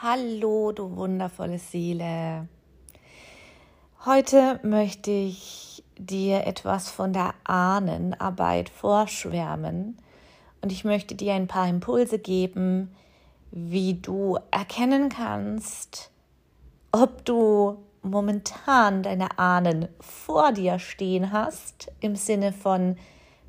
[0.00, 2.46] Hallo, du wundervolle Seele.
[4.06, 9.98] Heute möchte ich dir etwas von der Ahnenarbeit vorschwärmen
[10.62, 12.94] und ich möchte dir ein paar Impulse geben,
[13.50, 16.12] wie du erkennen kannst,
[16.92, 22.96] ob du momentan deine Ahnen vor dir stehen hast, im Sinne von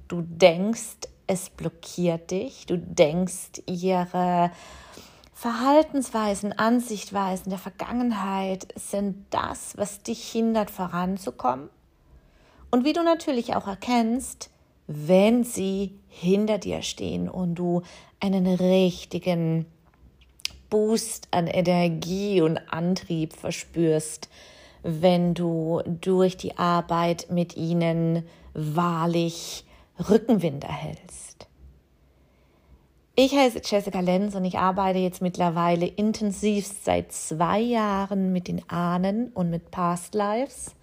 [0.08, 0.98] du denkst,
[1.28, 4.50] es blockiert dich, du denkst, ihre
[5.40, 11.70] Verhaltensweisen, Ansichtweisen der Vergangenheit sind das, was dich hindert, voranzukommen.
[12.72, 14.50] Und wie du natürlich auch erkennst,
[14.88, 17.84] wenn sie hinter dir stehen und du
[18.20, 19.66] einen richtigen
[20.70, 24.28] Boost an Energie und Antrieb verspürst,
[24.84, 29.64] wenn du durch die Arbeit mit ihnen wahrlich
[30.10, 31.49] Rückenwind erhältst.
[33.22, 38.62] Ich heiße Jessica Lenz und ich arbeite jetzt mittlerweile intensiv seit zwei Jahren mit den
[38.70, 40.74] Ahnen und mit Past Lives.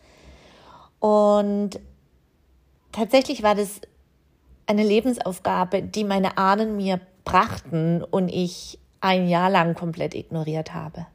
[1.01, 1.81] Und
[2.92, 3.81] tatsächlich war das
[4.67, 11.07] eine Lebensaufgabe, die meine Ahnen mir brachten und ich ein Jahr lang komplett ignoriert habe.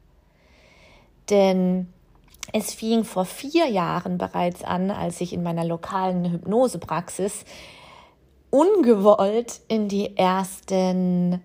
[1.30, 1.86] Denn
[2.52, 7.44] es fing vor vier Jahren bereits an, als ich in meiner lokalen Hypnosepraxis
[8.52, 11.42] ungewollt in die ersten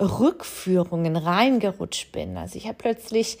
[0.00, 2.38] Rückführungen reingerutscht bin.
[2.38, 3.38] Also ich habe plötzlich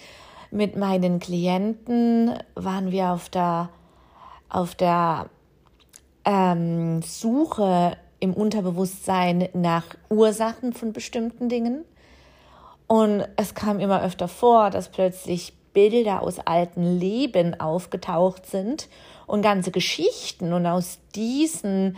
[0.50, 3.70] mit meinen Klienten waren wir auf der
[4.50, 5.30] auf der
[6.26, 11.84] ähm, Suche im Unterbewusstsein nach Ursachen von bestimmten Dingen.
[12.86, 18.88] Und es kam immer öfter vor, dass plötzlich Bilder aus alten Leben aufgetaucht sind
[19.26, 20.52] und ganze Geschichten.
[20.52, 21.96] Und aus diesen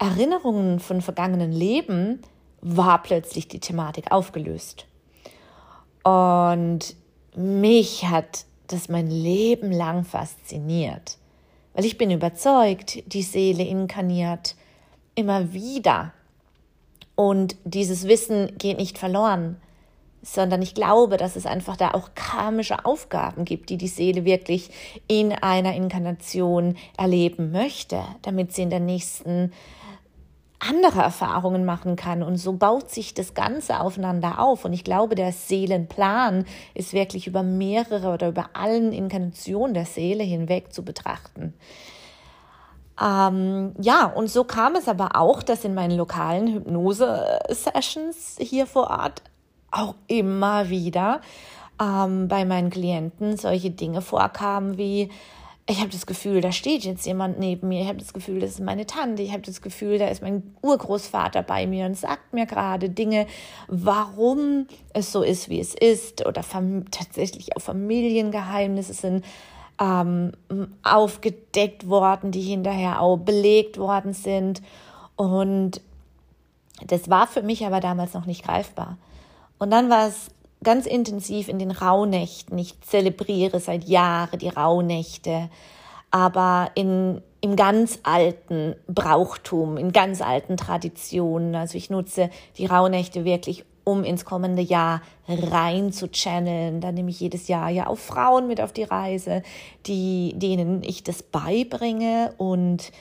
[0.00, 2.22] Erinnerungen von vergangenen Leben
[2.62, 4.86] war plötzlich die Thematik aufgelöst.
[6.02, 6.96] Und
[7.36, 11.18] mich hat das mein Leben lang fasziniert,
[11.74, 14.56] weil ich bin überzeugt, die Seele inkarniert
[15.14, 16.12] immer wieder.
[17.14, 19.56] Und dieses Wissen geht nicht verloren,
[20.22, 24.70] sondern ich glaube, dass es einfach da auch karmische Aufgaben gibt, die die Seele wirklich
[25.08, 29.52] in einer Inkarnation erleben möchte, damit sie in der nächsten
[30.60, 32.22] andere Erfahrungen machen kann.
[32.22, 34.64] Und so baut sich das Ganze aufeinander auf.
[34.64, 36.44] Und ich glaube, der Seelenplan
[36.74, 41.54] ist wirklich über mehrere oder über allen Inkarnationen der Seele hinweg zu betrachten.
[43.00, 48.90] Ähm, ja, und so kam es aber auch, dass in meinen lokalen Hypnose-Sessions hier vor
[48.90, 49.22] Ort
[49.70, 51.22] auch immer wieder
[51.80, 55.10] ähm, bei meinen Klienten solche Dinge vorkamen wie,
[55.66, 57.82] ich habe das Gefühl, da steht jetzt jemand neben mir.
[57.82, 59.22] Ich habe das Gefühl, das ist meine Tante.
[59.22, 63.26] Ich habe das Gefühl, da ist mein Urgroßvater bei mir und sagt mir gerade Dinge,
[63.68, 66.26] warum es so ist, wie es ist.
[66.26, 66.42] Oder
[66.90, 69.24] tatsächlich auch Familiengeheimnisse sind
[69.80, 70.32] ähm,
[70.82, 74.62] aufgedeckt worden, die hinterher auch belegt worden sind.
[75.14, 75.80] Und
[76.84, 78.98] das war für mich aber damals noch nicht greifbar.
[79.58, 80.30] Und dann war es
[80.62, 82.58] ganz intensiv in den Rauhnächten.
[82.58, 85.48] Ich zelebriere seit Jahren die Rauhnächte,
[86.10, 91.54] aber in, im ganz alten Brauchtum, in ganz alten Traditionen.
[91.54, 96.80] Also ich nutze die Rauhnächte wirklich, um ins kommende Jahr rein zu channeln.
[96.80, 99.42] Da nehme ich jedes Jahr ja auch Frauen mit auf die Reise,
[99.86, 102.92] die, denen ich das beibringe und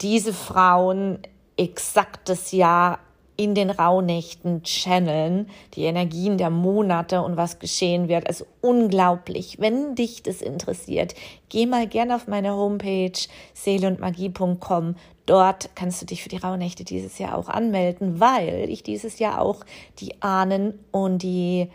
[0.00, 1.20] diese Frauen
[1.56, 2.98] exakt das Jahr
[3.36, 8.26] in den Rauhnächten channeln, die Energien der Monate und was geschehen wird.
[8.26, 9.58] Also unglaublich.
[9.60, 11.14] Wenn dich das interessiert,
[11.48, 13.18] geh mal gerne auf meine Homepage
[13.54, 14.96] seeleundmagie.com.
[15.26, 19.40] Dort kannst du dich für die Rauhnächte dieses Jahr auch anmelden, weil ich dieses Jahr
[19.40, 19.64] auch
[19.98, 21.68] die Ahnen und die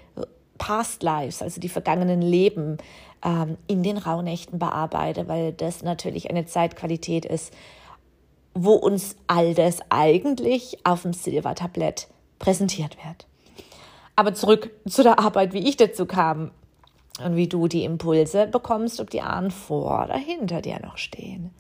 [0.58, 2.78] Past Lives, also die vergangenen Leben,
[3.24, 7.54] ähm, in den Rauhnächten bearbeite, weil das natürlich eine Zeitqualität ist,
[8.54, 12.08] wo uns all das eigentlich auf dem Silbertablett
[12.40, 13.28] präsentiert wird.
[14.16, 16.52] Aber zurück zu der Arbeit, wie ich dazu kam
[17.24, 21.52] und wie du die Impulse bekommst, ob die Ahnen vor oder hinter dir noch stehen.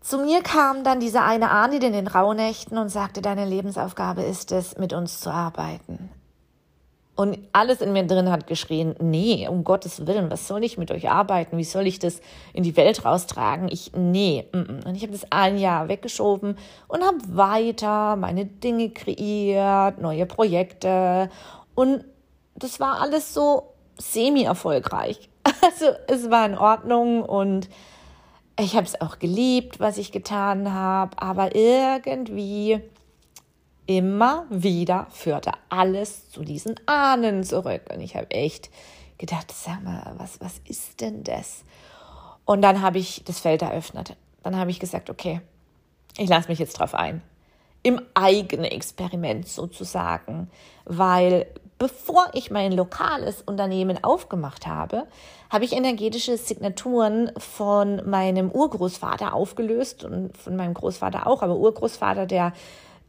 [0.00, 4.52] Zu mir kam dann diese eine Ahne in den Rauhnächten und sagte, deine Lebensaufgabe ist
[4.52, 6.07] es, mit uns zu arbeiten.
[7.18, 10.92] Und alles in mir drin hat geschrien, nee, um Gottes Willen, was soll ich mit
[10.92, 11.58] euch arbeiten?
[11.58, 12.20] Wie soll ich das
[12.52, 13.68] in die Welt raustragen?
[13.72, 14.44] Ich, nee.
[14.52, 16.56] Und ich habe das ein Jahr weggeschoben
[16.86, 21.28] und habe weiter meine Dinge kreiert, neue Projekte.
[21.74, 22.04] Und
[22.54, 25.28] das war alles so semi-erfolgreich.
[25.60, 27.68] Also es war in Ordnung und
[28.60, 31.20] ich habe es auch geliebt, was ich getan habe.
[31.20, 32.80] Aber irgendwie
[33.88, 37.82] immer wieder führte alles zu diesen Ahnen zurück.
[37.92, 38.70] Und ich habe echt
[39.16, 41.64] gedacht, sag mal, was, was ist denn das?
[42.44, 44.14] Und dann habe ich das Feld eröffnet.
[44.42, 45.40] Dann habe ich gesagt, okay,
[46.18, 47.22] ich lasse mich jetzt drauf ein.
[47.82, 50.50] Im eigenen Experiment sozusagen.
[50.84, 51.46] Weil
[51.78, 55.06] bevor ich mein lokales Unternehmen aufgemacht habe,
[55.48, 62.26] habe ich energetische Signaturen von meinem Urgroßvater aufgelöst und von meinem Großvater auch, aber Urgroßvater,
[62.26, 62.52] der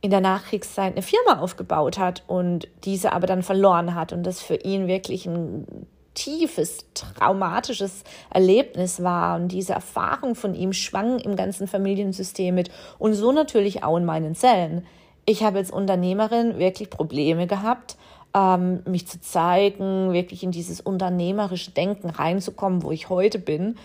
[0.02, 4.42] in der Nachkriegszeit eine Firma aufgebaut hat und diese aber dann verloren hat und das
[4.42, 5.66] für ihn wirklich ein
[6.14, 13.14] tiefes, traumatisches Erlebnis war und diese Erfahrung von ihm schwang im ganzen Familiensystem mit und
[13.14, 14.86] so natürlich auch in meinen Zellen.
[15.26, 17.98] Ich habe als Unternehmerin wirklich Probleme gehabt,
[18.34, 23.76] ähm, mich zu zeigen, wirklich in dieses unternehmerische Denken reinzukommen, wo ich heute bin.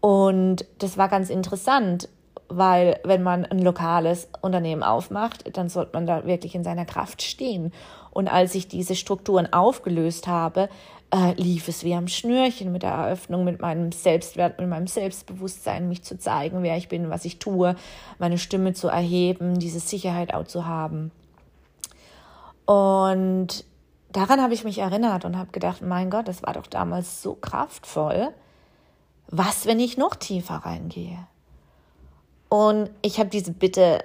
[0.00, 2.08] Und das war ganz interessant,
[2.48, 7.22] weil wenn man ein lokales Unternehmen aufmacht, dann sollte man da wirklich in seiner Kraft
[7.22, 7.72] stehen.
[8.10, 10.68] Und als ich diese Strukturen aufgelöst habe,
[11.10, 15.88] äh, lief es wie am Schnürchen mit der Eröffnung, mit meinem Selbstwert, mit meinem Selbstbewusstsein,
[15.88, 17.76] mich zu zeigen, wer ich bin, was ich tue,
[18.18, 21.10] meine Stimme zu erheben, diese Sicherheit auch zu haben.
[22.66, 23.64] Und
[24.12, 27.34] daran habe ich mich erinnert und habe gedacht, mein Gott, das war doch damals so
[27.34, 28.28] kraftvoll.
[29.30, 31.26] Was, wenn ich noch tiefer reingehe?
[32.48, 34.04] Und ich habe diese Bitte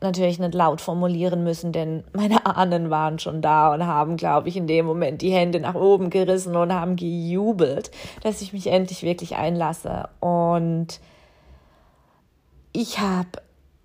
[0.00, 4.56] natürlich nicht laut formulieren müssen, denn meine Ahnen waren schon da und haben, glaube ich,
[4.56, 7.90] in dem Moment die Hände nach oben gerissen und haben gejubelt,
[8.22, 10.08] dass ich mich endlich wirklich einlasse.
[10.20, 11.00] Und
[12.72, 13.28] ich habe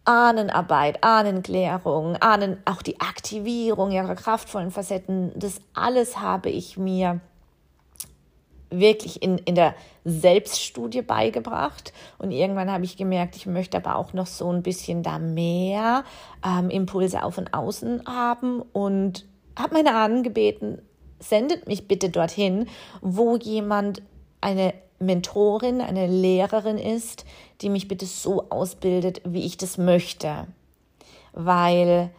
[0.05, 7.21] Ahnenarbeit, Ahnenklärung, Ahnen, auch die Aktivierung ihrer kraftvollen Facetten, das alles habe ich mir
[8.79, 11.93] wirklich in, in der Selbststudie beigebracht.
[12.17, 16.03] Und irgendwann habe ich gemerkt, ich möchte aber auch noch so ein bisschen da mehr
[16.45, 19.25] ähm, Impulse auf und außen haben und
[19.57, 20.81] habe meine Ahnen gebeten,
[21.19, 22.67] sendet mich bitte dorthin,
[23.01, 24.01] wo jemand
[24.41, 27.25] eine Mentorin, eine Lehrerin ist,
[27.61, 30.47] die mich bitte so ausbildet, wie ich das möchte.
[31.33, 32.11] Weil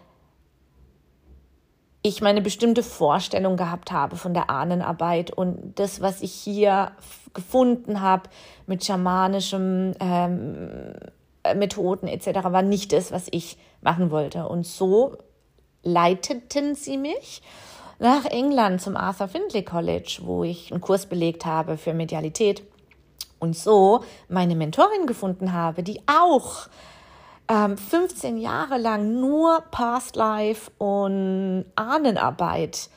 [2.07, 6.93] ich meine bestimmte Vorstellung gehabt habe von der Ahnenarbeit und das, was ich hier
[7.33, 8.29] gefunden habe
[8.67, 10.93] mit schamanischen ähm,
[11.57, 14.47] Methoden etc., war nicht das, was ich machen wollte.
[14.47, 15.17] Und so
[15.83, 17.41] leiteten sie mich
[17.99, 22.63] nach England zum Arthur Findlay College, wo ich einen Kurs belegt habe für Medialität
[23.39, 26.69] und so meine Mentorin gefunden habe, die auch
[27.49, 32.89] ähm, 15 Jahre lang nur Past Life und Ahnenarbeit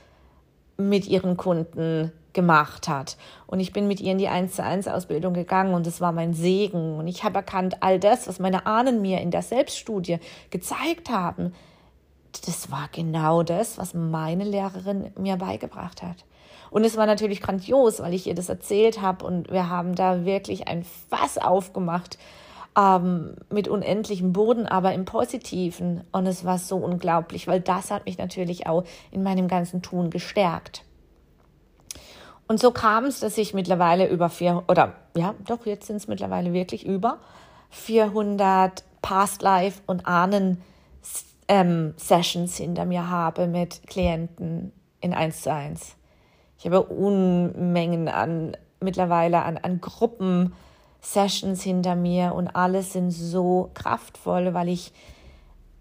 [0.77, 3.17] mit ihren Kunden gemacht hat.
[3.47, 6.11] Und ich bin mit ihr in die 1 zu 1 Ausbildung gegangen und es war
[6.11, 6.97] mein Segen.
[6.97, 10.19] Und ich habe erkannt, all das, was meine Ahnen mir in der Selbststudie
[10.51, 11.53] gezeigt haben,
[12.45, 16.25] das war genau das, was meine Lehrerin mir beigebracht hat.
[16.69, 20.25] Und es war natürlich grandios, weil ich ihr das erzählt habe und wir haben da
[20.25, 22.17] wirklich ein Fass aufgemacht
[22.77, 26.03] ähm, mit unendlichem Boden, aber im Positiven.
[26.11, 30.11] Und es war so unglaublich, weil das hat mich natürlich auch in meinem ganzen Tun
[30.11, 30.83] gestärkt.
[32.47, 36.07] Und so kam es, dass ich mittlerweile über vier, oder ja, doch, jetzt sind es
[36.07, 37.17] mittlerweile wirklich über
[37.71, 40.61] 400 Past Life und Ahnen
[41.49, 44.71] ähm, Sessions hinter mir habe mit Klienten
[45.01, 45.95] in 1 zu 1.
[46.59, 50.53] Ich habe Unmengen an mittlerweile an, an Gruppen
[51.01, 54.91] Sessions hinter mir und alles sind so kraftvoll, weil ich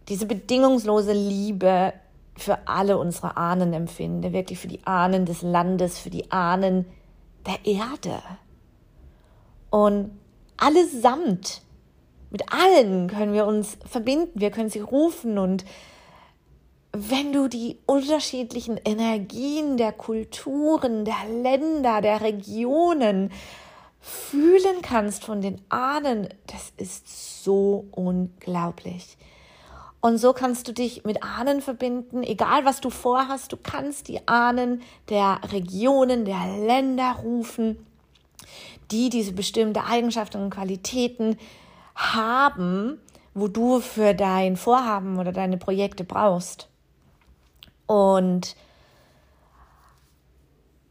[0.09, 1.93] diese bedingungslose Liebe
[2.37, 6.85] für alle unsere Ahnen empfinde, wirklich für die Ahnen des Landes, für die Ahnen
[7.47, 8.23] der Erde.
[9.71, 10.11] Und
[10.57, 11.63] allesamt,
[12.31, 15.65] mit allen können wir uns verbinden, wir können sie rufen und
[16.93, 23.31] wenn du die unterschiedlichen Energien der Kulturen, der Länder, der Regionen
[24.07, 29.17] fühlen kannst von den Ahnen, das ist so unglaublich.
[30.01, 34.27] Und so kannst du dich mit Ahnen verbinden, egal was du vorhast, du kannst die
[34.29, 37.85] Ahnen der Regionen, der Länder rufen,
[38.93, 41.37] die diese bestimmte Eigenschaften und Qualitäten
[41.97, 43.01] haben,
[43.35, 46.69] wo du für dein Vorhaben oder deine Projekte brauchst.
[47.87, 48.55] Und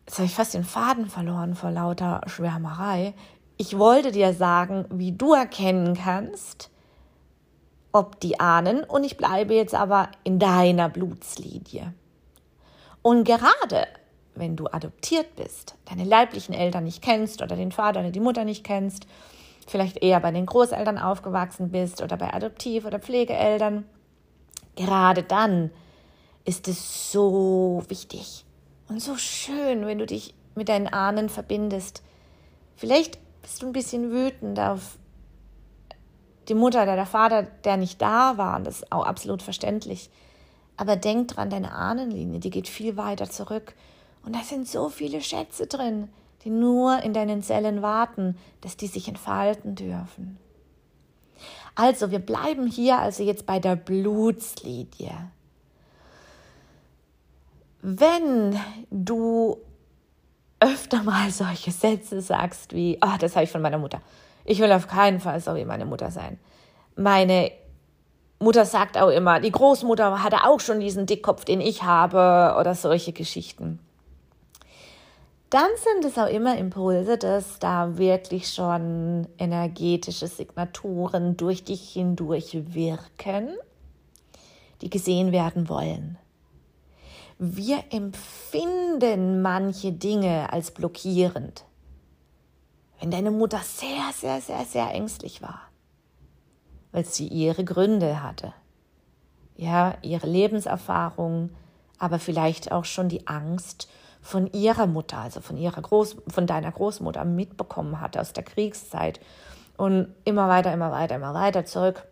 [0.05, 3.15] Jetzt habe ich fast den Faden verloren vor lauter Schwärmerei.
[3.57, 6.69] Ich wollte dir sagen, wie du erkennen kannst,
[7.91, 11.93] ob die ahnen, und ich bleibe jetzt aber in deiner Blutslinie.
[13.01, 13.88] Und gerade
[14.35, 18.43] wenn du adoptiert bist, deine leiblichen Eltern nicht kennst oder den Vater oder die Mutter
[18.43, 19.07] nicht kennst,
[19.65, 23.85] vielleicht eher bei den Großeltern aufgewachsen bist oder bei Adoptiv- oder Pflegeeltern,
[24.75, 25.71] gerade dann
[26.43, 28.45] ist es so wichtig
[28.87, 32.03] und so schön, wenn du dich mit deinen Ahnen verbindest.
[32.75, 34.97] Vielleicht bist du ein bisschen wütend auf
[36.47, 38.59] die Mutter oder der Vater, der nicht da war.
[38.59, 40.09] Das ist auch absolut verständlich.
[40.77, 43.73] Aber denk dran, deine Ahnenlinie, die geht viel weiter zurück.
[44.23, 46.09] Und da sind so viele Schätze drin,
[46.43, 50.37] die nur in deinen Zellen warten, dass die sich entfalten dürfen.
[51.75, 55.31] Also, wir bleiben hier also jetzt bei der Blutslinie.
[57.87, 59.57] Wenn du
[60.59, 64.01] öfter mal solche Sätze sagst wie, oh, das habe ich von meiner Mutter.
[64.43, 66.39] Ich will auf keinen Fall so wie meine Mutter sein.
[66.95, 67.51] Meine
[68.39, 72.73] Mutter sagt auch immer, die Großmutter hatte auch schon diesen Dickkopf, den ich habe, oder
[72.73, 73.77] solche Geschichten.
[75.51, 82.57] Dann sind es auch immer Impulse, dass da wirklich schon energetische Signaturen durch dich hindurch
[82.73, 83.49] wirken,
[84.81, 86.17] die gesehen werden wollen.
[87.37, 91.65] Wir empfinden manche Dinge als blockierend.
[92.99, 95.61] Wenn deine Mutter sehr, sehr, sehr, sehr ängstlich war,
[96.93, 98.53] weil sie ihre Gründe hatte.
[99.57, 101.49] Ja, ihre Lebenserfahrung,
[101.99, 103.89] aber vielleicht auch schon die Angst
[104.21, 109.19] von ihrer Mutter, also von ihrer Groß, von deiner Großmutter mitbekommen hatte aus der Kriegszeit
[109.75, 112.07] und immer weiter, immer weiter, immer weiter zurück.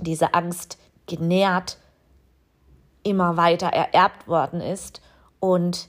[0.00, 1.76] Diese Angst genährt,
[3.02, 5.00] immer weiter ererbt worden ist
[5.40, 5.88] und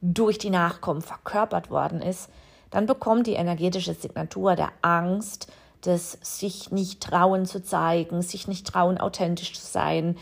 [0.00, 2.30] durch die Nachkommen verkörpert worden ist,
[2.70, 5.48] dann bekommt die energetische Signatur der Angst
[5.80, 10.16] das sich nicht trauen zu zeigen, sich nicht trauen, authentisch zu sein.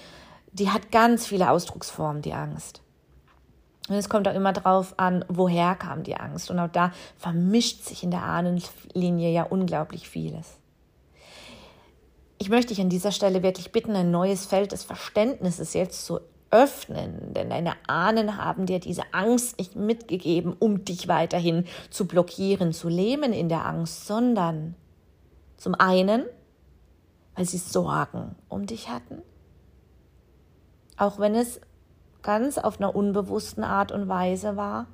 [0.53, 2.83] Die hat ganz viele Ausdrucksformen, die Angst.
[3.89, 6.51] Und es kommt auch immer darauf an, woher kam die Angst.
[6.51, 10.58] Und auch da vermischt sich in der Ahnenlinie ja unglaublich vieles.
[12.39, 16.21] Ich möchte dich an dieser Stelle wirklich bitten, ein neues Feld des Verständnisses jetzt zu
[16.51, 22.73] öffnen, denn deine Ahnen haben dir diese Angst nicht mitgegeben, um dich weiterhin zu blockieren,
[22.73, 24.75] zu lähmen in der Angst, sondern
[25.57, 26.25] zum einen,
[27.35, 29.21] weil sie Sorgen um dich hatten,
[30.97, 31.61] auch wenn es
[32.23, 34.87] ganz auf einer unbewussten Art und Weise war,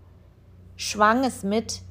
[0.76, 1.82] schwang es mit,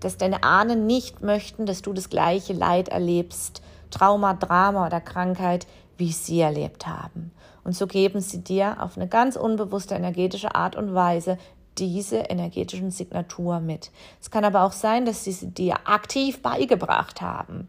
[0.00, 3.62] dass deine Ahnen nicht möchten, dass du das gleiche Leid erlebst,
[3.94, 7.32] Trauma, Drama oder Krankheit, wie sie erlebt haben.
[7.62, 11.38] Und so geben sie dir auf eine ganz unbewusste energetische Art und Weise
[11.78, 13.90] diese energetischen Signatur mit.
[14.20, 17.68] Es kann aber auch sein, dass sie sie dir aktiv beigebracht haben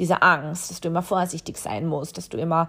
[0.00, 2.68] diese Angst, dass du immer vorsichtig sein musst, dass du immer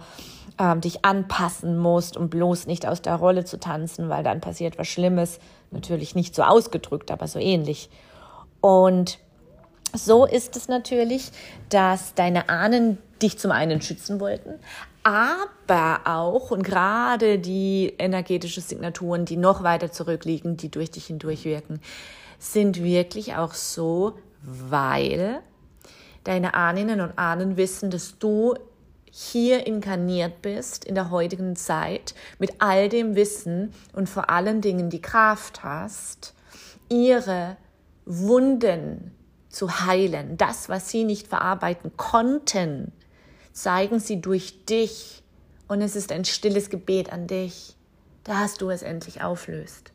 [0.60, 4.78] ähm, dich anpassen musst, um bloß nicht aus der Rolle zu tanzen, weil dann passiert
[4.78, 5.40] was Schlimmes.
[5.72, 7.90] Natürlich nicht so ausgedrückt, aber so ähnlich.
[8.60, 9.20] Und
[9.94, 11.32] so ist es natürlich,
[11.70, 14.60] dass deine Ahnen dich zum einen schützen wollten,
[15.04, 21.46] aber auch und gerade die energetischen Signaturen, die noch weiter zurückliegen, die durch dich hindurch
[21.46, 21.82] wirken,
[22.40, 25.40] sind wirklich auch so, weil
[26.24, 28.56] deine Ahnen und Ahnen wissen, dass du
[29.12, 34.90] hier inkarniert bist in der heutigen Zeit mit all dem Wissen und vor allen Dingen
[34.90, 36.34] die Kraft hast,
[36.90, 37.58] ihre
[38.06, 39.12] Wunden
[39.52, 40.38] zu heilen.
[40.38, 42.92] Das, was sie nicht verarbeiten konnten,
[43.52, 45.24] zeigen sie durch dich.
[45.68, 47.76] Und es ist ein stilles Gebet an dich,
[48.24, 49.92] dass du es endlich auflöst.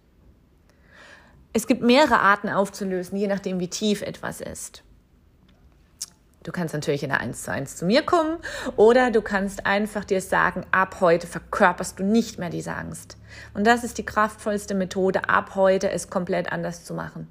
[1.52, 4.82] Es gibt mehrere Arten aufzulösen, je nachdem, wie tief etwas ist.
[6.42, 8.38] Du kannst natürlich in der 1 zu 1 zu mir kommen
[8.76, 13.16] oder du kannst einfach dir sagen, ab heute verkörperst du nicht mehr diese Angst.
[13.52, 17.26] Und das ist die kraftvollste Methode, ab heute es komplett anders zu machen.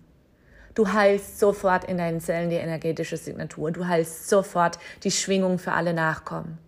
[0.75, 3.71] Du heilst sofort in deinen Zellen die energetische Signatur.
[3.71, 6.59] Du heilst sofort die Schwingung für alle Nachkommen.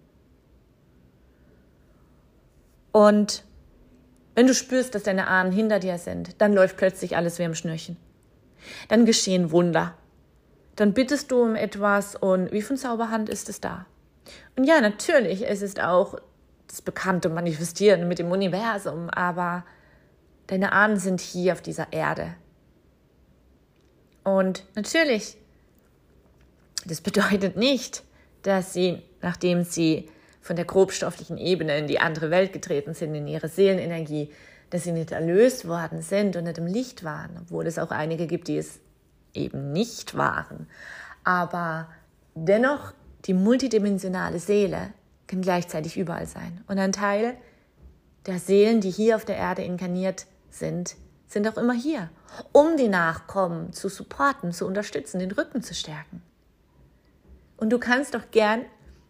[2.92, 3.44] Und
[4.34, 7.54] wenn du spürst, dass deine Ahnen hinter dir sind, dann läuft plötzlich alles wie am
[7.54, 7.98] Schnürchen.
[8.88, 9.94] Dann geschehen Wunder
[10.78, 13.86] dann bittest du um etwas und wie von Zauberhand ist es da.
[14.56, 16.16] Und ja, natürlich, es ist auch
[16.68, 19.66] das bekannte Manifestieren mit dem Universum, aber
[20.46, 22.36] deine Ahnen sind hier auf dieser Erde.
[24.28, 25.38] Und natürlich,
[26.86, 28.04] das bedeutet nicht,
[28.42, 30.10] dass sie, nachdem sie
[30.42, 34.30] von der grobstofflichen Ebene in die andere Welt getreten sind, in ihre Seelenenergie,
[34.70, 38.28] dass sie nicht erlöst worden sind und nicht im Licht waren, obwohl es auch einige
[38.28, 38.82] gibt, die es
[39.34, 40.68] eben nicht waren.
[41.24, 41.88] Aber
[42.36, 42.92] dennoch,
[43.24, 44.90] die multidimensionale Seele
[45.28, 46.66] kann gleichzeitig überall sein.
[46.68, 47.38] Und ein Teil
[48.26, 52.10] der Seelen, die hier auf der Erde inkarniert sind, sind auch immer hier,
[52.52, 56.22] um die Nachkommen zu supporten, zu unterstützen, den Rücken zu stärken.
[57.58, 58.66] Und du kannst doch gern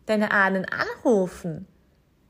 [0.05, 1.67] deine Ahnen anrufen,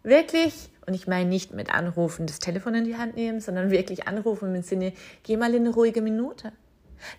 [0.03, 4.07] wirklich, und ich meine nicht mit Anrufen das Telefon in die Hand nehmen, sondern wirklich
[4.07, 6.51] anrufen im Sinne, geh mal in eine ruhige Minute.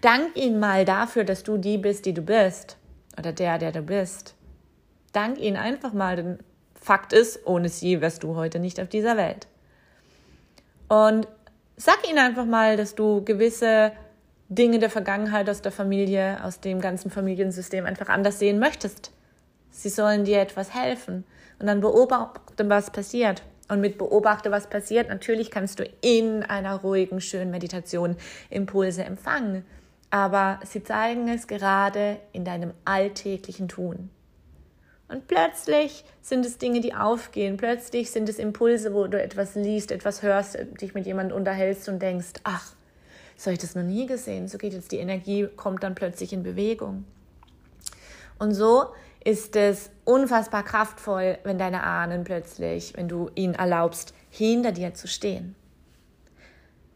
[0.01, 2.77] Dank ihn mal dafür, dass du die bist, die du bist.
[3.17, 4.35] Oder der, der du bist.
[5.13, 6.39] Dank ihn einfach mal, denn
[6.75, 9.47] Fakt ist, ohne sie wärst du heute nicht auf dieser Welt.
[10.89, 11.29] Und
[11.79, 13.93] sag ihnen einfach mal, dass du gewisse
[14.51, 19.13] Dinge der Vergangenheit aus der Familie, aus dem ganzen Familiensystem einfach anders sehen möchtest.
[19.71, 21.25] Sie sollen dir etwas helfen.
[21.59, 23.43] Und dann beobachte, was passiert.
[23.69, 28.17] Und mit beobachte, was passiert, natürlich kannst du in einer ruhigen, schönen Meditation
[28.49, 29.65] Impulse empfangen.
[30.11, 34.11] Aber sie zeigen es gerade in deinem alltäglichen Tun.
[35.09, 37.57] Und plötzlich sind es Dinge, die aufgehen.
[37.57, 42.01] Plötzlich sind es Impulse, wo du etwas liest, etwas hörst, dich mit jemandem unterhältst und
[42.01, 42.75] denkst, ach,
[43.37, 44.49] so habe ich das noch nie gesehen.
[44.49, 47.05] So geht jetzt die Energie, kommt dann plötzlich in Bewegung.
[48.39, 48.87] Und so
[49.25, 55.09] ist es unfassbar kraftvoll, wenn deine Ahnen plötzlich, wenn du ihnen erlaubst, hinter dir zu
[55.09, 55.55] stehen.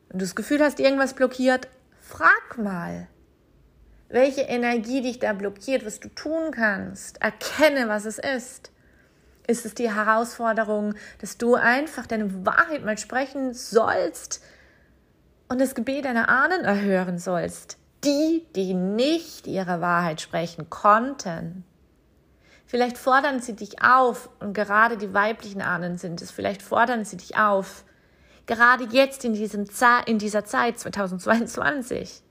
[0.08, 1.68] Wenn du das Gefühl hast, irgendwas blockiert,
[2.00, 3.08] frag mal,
[4.12, 7.20] welche Energie dich da blockiert, was du tun kannst.
[7.22, 8.70] Erkenne, was es ist.
[9.46, 14.42] Ist es die Herausforderung, dass du einfach deine Wahrheit mal sprechen sollst
[15.48, 17.78] und das Gebet deiner Ahnen erhören sollst?
[18.04, 21.64] Die, die nicht ihre Wahrheit sprechen konnten.
[22.66, 27.16] Vielleicht fordern sie dich auf, und gerade die weiblichen Ahnen sind es, vielleicht fordern sie
[27.16, 27.84] dich auf,
[28.46, 29.66] gerade jetzt in, diesem
[30.06, 32.22] in dieser Zeit 2022,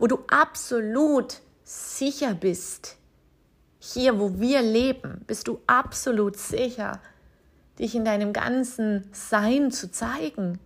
[0.00, 2.96] wo du absolut sicher bist,
[3.78, 7.00] hier, wo wir leben, bist du absolut sicher,
[7.78, 10.58] dich in deinem ganzen Sein zu zeigen.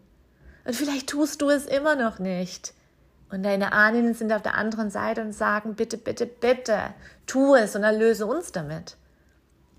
[0.64, 2.74] Und vielleicht tust du es immer noch nicht.
[3.30, 6.94] Und deine Ahnen sind auf der anderen Seite und sagen, bitte, bitte, bitte,
[7.26, 8.96] tu es und erlöse uns damit.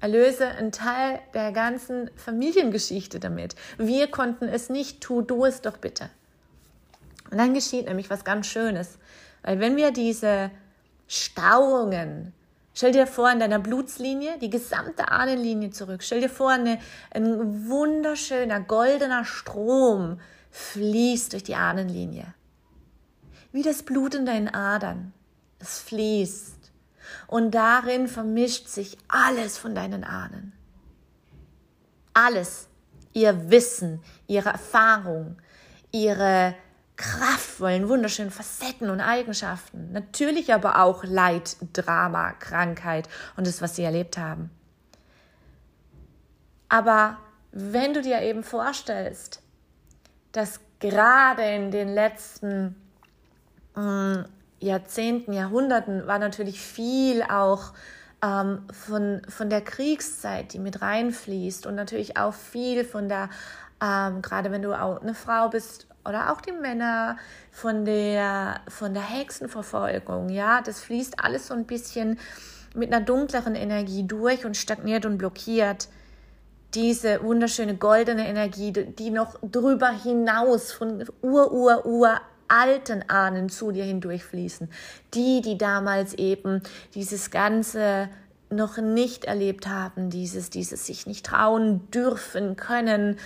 [0.02, 3.56] Erlöse einen Teil der ganzen Familiengeschichte damit.
[3.78, 6.10] Wir konnten es nicht, tu du es doch bitte.
[7.32, 8.98] Und dann geschieht nämlich was ganz Schönes.
[9.46, 10.50] Weil wenn wir diese
[11.08, 12.34] Stauungen,
[12.74, 16.80] stell dir vor, in deiner Blutslinie, die gesamte Ahnenlinie zurück, stell dir vor, eine,
[17.12, 20.20] ein wunderschöner goldener Strom
[20.50, 22.34] fließt durch die Ahnenlinie.
[23.52, 25.14] Wie das Blut in deinen Adern.
[25.60, 26.72] Es fließt.
[27.28, 30.54] Und darin vermischt sich alles von deinen Ahnen.
[32.14, 32.68] Alles.
[33.14, 35.38] Ihr Wissen, ihre Erfahrung,
[35.92, 36.56] ihre
[36.98, 39.92] kraftvollen, wunderschönen Facetten und Eigenschaften.
[39.92, 44.50] Natürlich aber auch Leid, Drama, Krankheit und das, was sie erlebt haben.
[46.70, 47.18] Aber
[47.52, 49.42] wenn du dir eben vorstellst,
[50.32, 52.76] dass gerade in den letzten
[53.78, 54.24] äh,
[54.60, 57.74] Jahrzehnten, Jahrhunderten war natürlich viel auch
[58.24, 63.30] ähm, von, von der Kriegszeit, die mit reinfließt und natürlich auch viel von der,
[63.82, 67.18] ähm, gerade wenn du auch eine Frau bist oder auch die Männer
[67.52, 72.20] von der, von der Hexenverfolgung, ja, das fließt alles so ein bisschen
[72.74, 75.88] mit einer dunkleren Energie durch und stagniert und blockiert
[76.74, 83.72] diese wunderschöne goldene Energie, die noch drüber hinaus von ur, ur, ur alten Ahnen zu
[83.72, 84.70] dir hindurchfließen.
[85.14, 86.62] Die, die damals eben
[86.94, 88.10] dieses ganze
[88.50, 93.18] noch nicht erlebt haben, dieses, dieses sich nicht trauen dürfen können,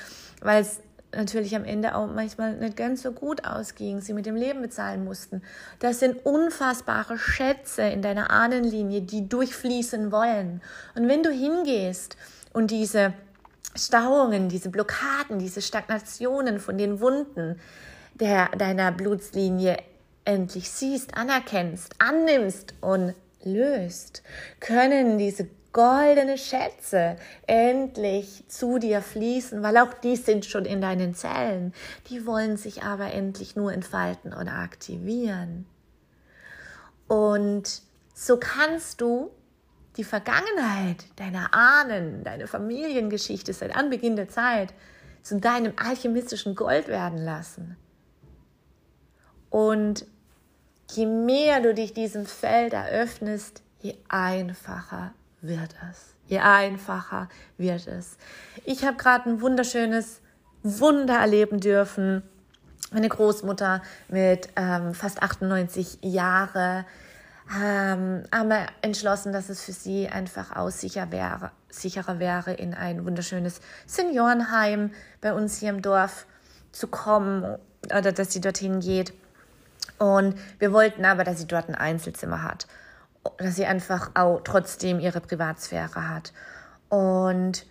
[0.41, 0.79] weil es
[1.15, 5.03] natürlich am Ende auch manchmal nicht ganz so gut ausging, sie mit dem Leben bezahlen
[5.03, 5.41] mussten.
[5.79, 10.61] Das sind unfassbare Schätze in deiner Ahnenlinie, die durchfließen wollen.
[10.95, 12.17] Und wenn du hingehst
[12.53, 13.13] und diese
[13.75, 17.59] Stauungen, diese Blockaden, diese Stagnationen von den Wunden
[18.15, 19.77] der, deiner Blutslinie
[20.25, 24.21] endlich siehst, anerkennst, annimmst und löst,
[24.59, 31.13] können diese goldene Schätze endlich zu dir fließen, weil auch die sind schon in deinen
[31.13, 31.73] Zellen.
[32.09, 35.65] Die wollen sich aber endlich nur entfalten oder aktivieren.
[37.07, 37.81] Und
[38.13, 39.31] so kannst du
[39.97, 44.73] die Vergangenheit deiner Ahnen, deine Familiengeschichte seit Anbeginn der Zeit
[45.21, 47.77] zu deinem alchemistischen Gold werden lassen.
[49.49, 50.05] Und
[50.91, 56.13] je mehr du dich diesem Feld eröffnest, je einfacher wird es.
[56.27, 58.17] Je einfacher wird es.
[58.65, 60.21] Ich habe gerade ein wunderschönes
[60.63, 62.23] Wunder erleben dürfen.
[62.91, 66.85] Meine Großmutter mit ähm, fast 98 Jahren
[67.55, 73.05] ähm, haben entschlossen, dass es für sie einfach auch sicher wäre, sicherer wäre, in ein
[73.05, 76.25] wunderschönes Seniorenheim bei uns hier im Dorf
[76.71, 79.13] zu kommen oder dass sie dorthin geht.
[79.97, 82.67] Und wir wollten aber, dass sie dort ein Einzelzimmer hat
[83.37, 86.33] dass sie einfach auch trotzdem ihre Privatsphäre hat.
[86.89, 87.65] Und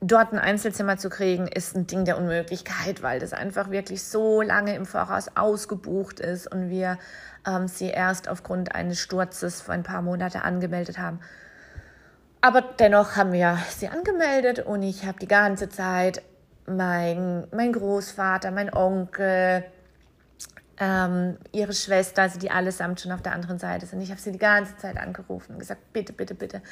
[0.00, 4.42] dort ein Einzelzimmer zu kriegen, ist ein Ding der Unmöglichkeit, weil das einfach wirklich so
[4.42, 6.98] lange im Voraus ausgebucht ist und wir
[7.46, 11.20] ähm, sie erst aufgrund eines Sturzes vor ein paar Monaten angemeldet haben.
[12.40, 16.22] Aber dennoch haben wir sie angemeldet und ich habe die ganze Zeit
[16.66, 19.64] mein, mein Großvater, mein Onkel,
[20.80, 24.00] ähm, ihre Schwester, also die allesamt schon auf der anderen Seite sind.
[24.00, 26.62] Ich habe sie die ganze Zeit angerufen und gesagt, bitte, bitte, bitte,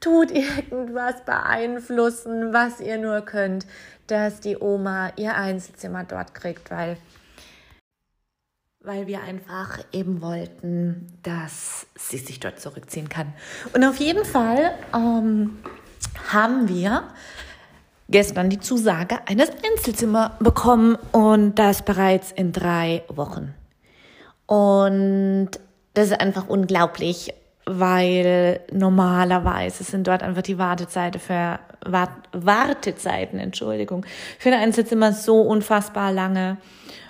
[0.00, 3.66] tut irgendwas beeinflussen, was ihr nur könnt,
[4.06, 6.96] dass die Oma ihr Einzelzimmer dort kriegt, weil,
[8.80, 13.32] weil wir einfach eben wollten, dass sie sich dort zurückziehen kann.
[13.74, 15.58] Und auf jeden Fall ähm,
[16.32, 17.08] haben wir
[18.12, 23.54] gestern die Zusage eines Einzelzimmers bekommen und das bereits in drei Wochen.
[24.46, 25.50] Und
[25.94, 27.34] das ist einfach unglaublich,
[27.66, 31.58] weil normalerweise sind dort einfach die Wartezeiten für
[32.32, 34.06] Wartezeiten, Entschuldigung,
[34.38, 36.58] für ein Einzelzimmer so unfassbar lange.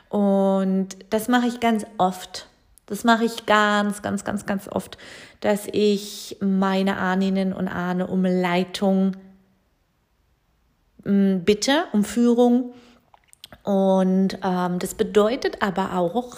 [0.09, 2.49] Und das mache ich ganz oft.
[2.87, 4.99] Das mache ich ganz, ganz, ganz, ganz oft,
[5.41, 9.17] dass ich meine Ahnen und Ahne um Leitung
[11.05, 12.73] bitte um Führung.
[13.63, 16.37] Und ähm, das bedeutet aber auch,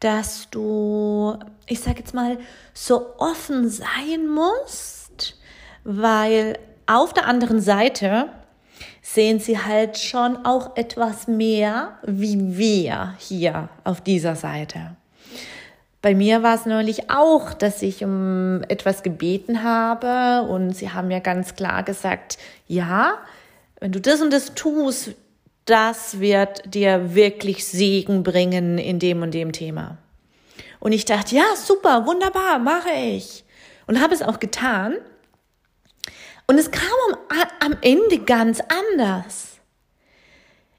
[0.00, 2.38] dass du, ich sage jetzt mal,
[2.72, 5.36] so offen sein musst,
[5.84, 8.30] weil auf der anderen Seite
[9.02, 14.96] sehen sie halt schon auch etwas mehr wie wir hier auf dieser Seite.
[16.02, 21.08] Bei mir war es neulich auch, dass ich um etwas gebeten habe und sie haben
[21.08, 23.18] mir ganz klar gesagt, ja,
[23.80, 25.12] wenn du das und das tust,
[25.64, 29.98] das wird dir wirklich Segen bringen in dem und dem Thema.
[30.78, 33.44] Und ich dachte, ja, super, wunderbar, mache ich.
[33.86, 34.96] Und habe es auch getan.
[36.46, 36.82] Und es kam
[37.28, 39.58] am, am Ende ganz anders.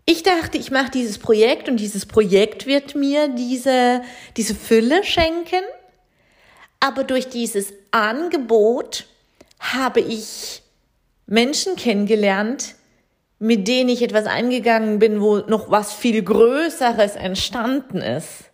[0.05, 4.01] Ich dachte, ich mache dieses Projekt und dieses Projekt wird mir diese,
[4.35, 5.63] diese Fülle schenken.
[6.79, 9.05] Aber durch dieses Angebot
[9.59, 10.63] habe ich
[11.27, 12.75] Menschen kennengelernt,
[13.41, 18.51] mit denen ich etwas eingegangen bin, wo noch was viel Größeres entstanden ist.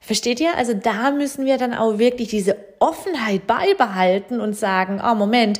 [0.00, 0.56] Versteht ihr?
[0.56, 5.58] Also da müssen wir dann auch wirklich diese Offenheit beibehalten und sagen, oh Moment,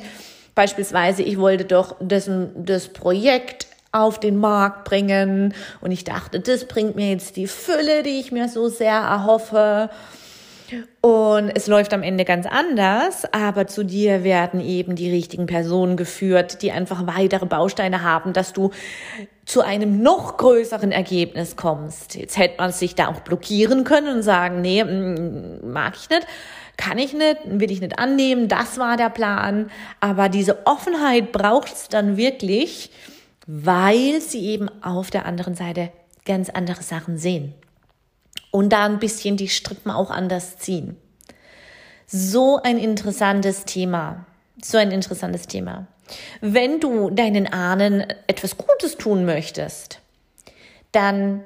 [0.55, 6.69] beispielsweise, ich wollte doch das, das Projekt auf den Markt bringen und ich dachte, das
[6.69, 9.89] bringt mir jetzt die Fülle, die ich mir so sehr erhoffe.
[11.01, 15.97] Und es läuft am Ende ganz anders, aber zu dir werden eben die richtigen Personen
[15.97, 18.71] geführt, die einfach weitere Bausteine haben, dass du
[19.45, 22.15] zu einem noch größeren Ergebnis kommst.
[22.15, 26.27] Jetzt hätte man sich da auch blockieren können und sagen, nee, mm, mag ich nicht,
[26.75, 29.71] kann ich nicht, will ich nicht annehmen, das war der Plan.
[30.01, 32.91] Aber diese Offenheit braucht es dann wirklich,
[33.47, 35.91] weil sie eben auf der anderen Seite
[36.25, 37.53] ganz andere Sachen sehen
[38.51, 40.97] und da ein bisschen die Strippen auch anders ziehen.
[42.05, 44.25] So ein interessantes Thema.
[44.63, 45.87] So ein interessantes Thema.
[46.41, 49.99] Wenn du deinen Ahnen etwas Gutes tun möchtest,
[50.91, 51.43] dann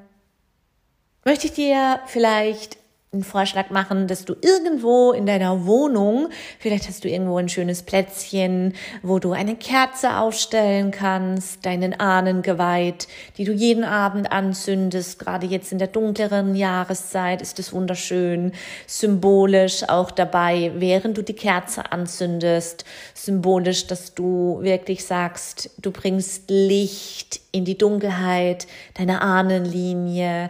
[1.26, 2.78] möchte ich dir vielleicht
[3.14, 7.84] einen Vorschlag machen, dass du irgendwo in deiner Wohnung, vielleicht hast du irgendwo ein schönes
[7.84, 15.20] Plätzchen, wo du eine Kerze aufstellen kannst, deinen Ahnen geweiht, die du jeden Abend anzündest.
[15.20, 18.54] Gerade jetzt in der dunkleren Jahreszeit ist es wunderschön,
[18.88, 26.50] symbolisch auch dabei, während du die Kerze anzündest, symbolisch, dass du wirklich sagst, du bringst
[26.50, 30.50] Licht in die Dunkelheit, deine Ahnenlinie,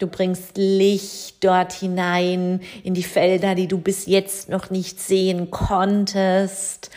[0.00, 5.50] Du bringst Licht dort hinein in die Felder, die du bis jetzt noch nicht sehen
[5.50, 6.90] konntest.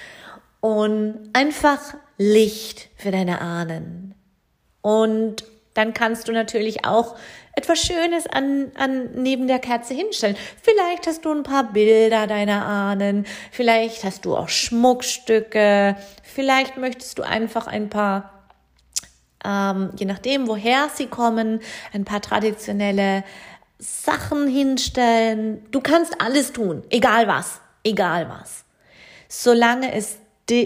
[0.61, 1.79] Und einfach
[2.17, 4.15] Licht für deine Ahnen.
[4.81, 7.17] Und dann kannst du natürlich auch
[7.55, 10.37] etwas Schönes an, an neben der Kerze hinstellen.
[10.61, 17.19] Vielleicht hast du ein paar Bilder deiner Ahnen, vielleicht hast du auch Schmuckstücke, vielleicht möchtest
[17.19, 18.42] du einfach ein paar
[19.45, 21.59] ähm, je nachdem, woher sie kommen,
[21.93, 23.23] ein paar traditionelle
[23.79, 25.65] Sachen hinstellen.
[25.71, 28.63] Du kannst alles tun, egal was, egal was.
[29.27, 30.17] Solange es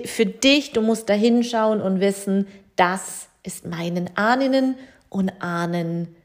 [0.05, 4.75] für dich, du musst da hinschauen und wissen, das ist meinen Ahnen
[5.09, 6.15] und Ahnen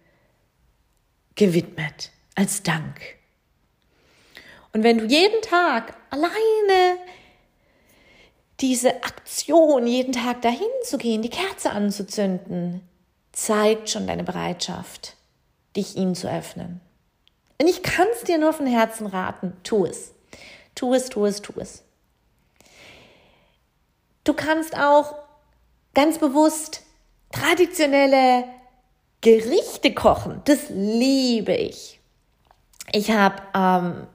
[1.35, 3.01] gewidmet als Dank.
[4.73, 6.99] Und wenn du jeden Tag alleine
[8.63, 12.81] diese Aktion, jeden Tag dahin zu gehen, die Kerze anzuzünden,
[13.33, 15.17] zeigt schon deine Bereitschaft,
[15.77, 16.81] dich ihm zu öffnen.
[17.61, 20.13] Und ich kann es dir nur von Herzen raten, tu es.
[20.75, 21.83] Tu es, tu es, tu es.
[24.25, 25.17] Du kannst auch
[25.95, 26.83] ganz bewusst
[27.33, 28.45] traditionelle
[29.21, 30.41] Gerichte kochen.
[30.45, 32.01] Das liebe ich.
[32.93, 34.07] Ich habe ähm,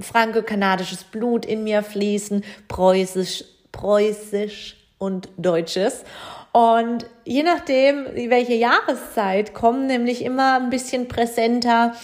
[0.00, 6.04] franco-kanadisches Blut in mir fließen, preußisch, preußisch und deutsches.
[6.52, 11.94] Und je nachdem, welche Jahreszeit, kommen nämlich immer ein bisschen präsenter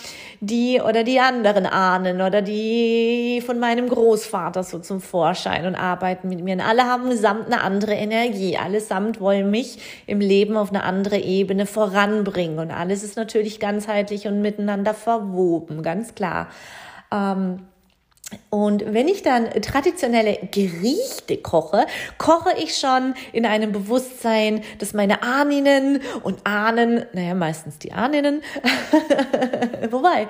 [0.41, 6.29] die oder die anderen Ahnen oder die von meinem Großvater so zum Vorschein und arbeiten
[6.29, 6.55] mit mir.
[6.55, 8.57] Und alle haben gesamt eine andere Energie.
[8.57, 12.59] Allesamt wollen mich im Leben auf eine andere Ebene voranbringen.
[12.59, 16.49] Und alles ist natürlich ganzheitlich und miteinander verwoben, ganz klar.
[17.13, 17.67] Ähm,
[18.51, 21.87] und wenn ich dann traditionelle Gerichte koche,
[22.17, 28.43] koche ich schon in einem Bewusstsein, dass meine Ahninnen und Ahnen, naja, meistens die Ahninnen,
[29.91, 30.29] wobei,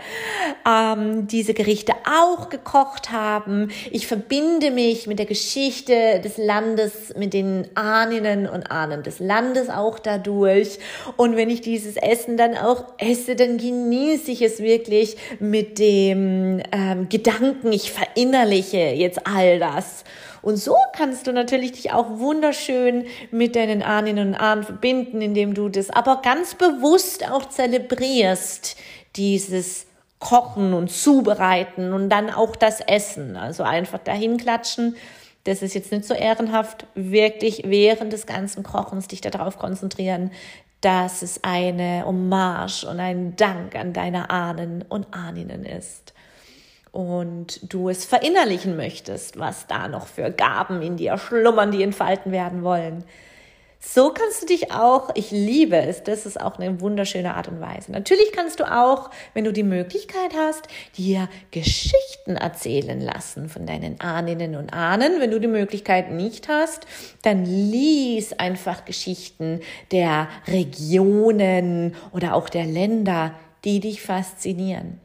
[0.69, 3.71] ähm, diese Gerichte auch gekocht haben.
[3.91, 9.71] Ich verbinde mich mit der Geschichte des Landes, mit den Ahninnen und Ahnen des Landes
[9.71, 10.79] auch dadurch.
[11.17, 16.63] Und wenn ich dieses Essen dann auch esse, dann genieße ich es wirklich mit dem
[16.73, 20.05] ähm, Gedanken, ich ich verinnerliche jetzt all das.
[20.42, 25.55] Und so kannst du natürlich dich auch wunderschön mit deinen Ahnen und Ahnen verbinden, indem
[25.55, 28.77] du das aber ganz bewusst auch zelebrierst,
[29.16, 29.87] dieses
[30.20, 33.37] Kochen und Zubereiten und dann auch das Essen.
[33.37, 34.96] Also einfach dahin klatschen.
[35.44, 36.87] Das ist jetzt nicht so ehrenhaft.
[36.94, 40.31] Wirklich während des ganzen Kochens dich darauf konzentrieren,
[40.81, 46.14] dass es eine Hommage und ein Dank an deine Ahnen und Ahninnen ist
[46.99, 52.33] und du es verinnerlichen möchtest, was da noch für Gaben in dir schlummern, die entfalten
[52.33, 53.05] werden wollen.
[53.79, 57.61] So kannst du dich auch, ich liebe es, das ist auch eine wunderschöne Art und
[57.61, 57.93] Weise.
[57.93, 64.01] Natürlich kannst du auch, wenn du die Möglichkeit hast, dir Geschichten erzählen lassen von deinen
[64.01, 65.21] Ahninnen und Ahnen.
[65.21, 66.85] Wenn du die Möglichkeit nicht hast,
[67.23, 69.61] dann lies einfach Geschichten
[69.93, 75.01] der Regionen oder auch der Länder, die dich faszinieren.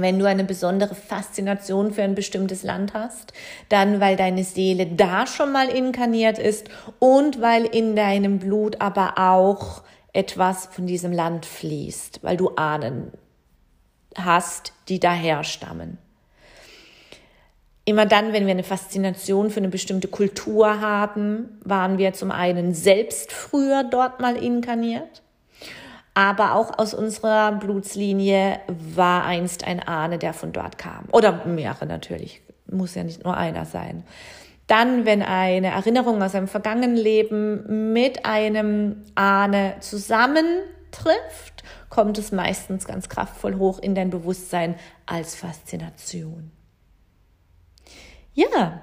[0.00, 3.32] Wenn du eine besondere Faszination für ein bestimmtes Land hast,
[3.70, 9.14] dann weil deine Seele da schon mal inkarniert ist und weil in deinem Blut aber
[9.16, 9.82] auch
[10.12, 13.12] etwas von diesem Land fließt, weil du Ahnen
[14.16, 15.98] hast, die daher stammen.
[17.86, 22.74] Immer dann, wenn wir eine Faszination für eine bestimmte Kultur haben, waren wir zum einen
[22.74, 25.22] selbst früher dort mal inkarniert
[26.16, 31.04] aber auch aus unserer Blutslinie war einst ein Ahne, der von dort kam.
[31.12, 34.02] Oder mehrere natürlich, muss ja nicht nur einer sein.
[34.66, 42.86] Dann, wenn eine Erinnerung aus einem vergangenen Leben mit einem Ahne zusammentrifft, kommt es meistens
[42.86, 46.50] ganz kraftvoll hoch in dein Bewusstsein als Faszination.
[48.32, 48.80] Ja,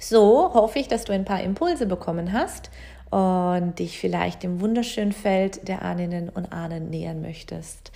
[0.00, 2.70] so hoffe ich, dass du ein paar Impulse bekommen hast
[3.10, 7.92] und dich vielleicht dem wunderschönen Feld der Ahnen und Ahnen nähern möchtest.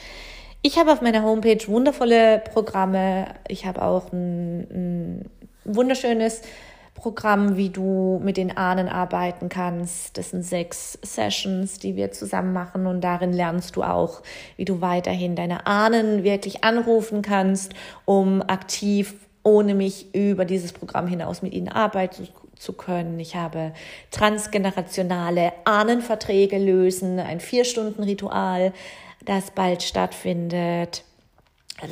[0.62, 3.26] Ich habe auf meiner Homepage wundervolle Programme.
[3.46, 5.30] Ich habe auch ein, ein
[5.64, 6.42] wunderschönes
[6.98, 10.18] Programm, wie du mit den Ahnen arbeiten kannst.
[10.18, 14.22] Das sind sechs Sessions, die wir zusammen machen und darin lernst du auch,
[14.56, 17.72] wie du weiterhin deine Ahnen wirklich anrufen kannst,
[18.04, 23.18] um aktiv ohne mich über dieses Programm hinaus mit ihnen arbeiten zu können.
[23.20, 23.72] Ich habe
[24.10, 28.72] transgenerationale Ahnenverträge lösen, ein Vier-Stunden-Ritual,
[29.24, 31.04] das bald stattfindet.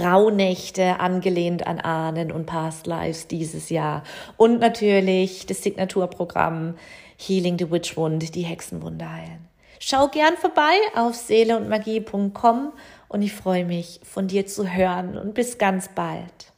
[0.02, 4.02] Rauhnächte angelehnt an Ahnen und Past Lives dieses Jahr.
[4.36, 6.76] Und natürlich das Signaturprogramm
[7.16, 9.48] Healing the Witch Wound, die Hexenwunde heilen.
[9.78, 12.72] Schau gern vorbei auf seeleundmagie.com
[13.08, 16.52] und ich freue mich, von dir zu hören und bis ganz bald.